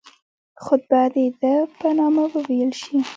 [0.65, 2.97] خطبه دي د ده په نامه وویل شي.